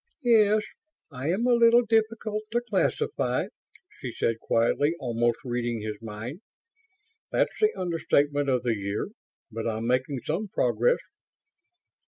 [0.23, 0.61] "Yes,
[1.11, 3.49] I am a little difficult to classify,"
[3.99, 6.41] she said quietly, almost reading his mind.
[7.31, 9.09] "That's the understatement of the year!
[9.51, 10.97] But I'm making some progress."